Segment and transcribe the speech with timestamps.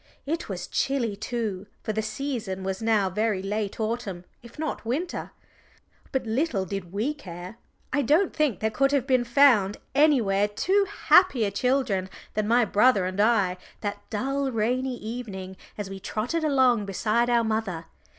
[0.25, 5.29] It was chilly too, for the season was now very late autumn, if not winter.
[6.11, 7.57] But little did we care
[7.93, 13.05] I don't think there could have been found anywhere two happier children than my brother
[13.05, 17.85] and I that dull rainy evening as we trotted along beside our mother.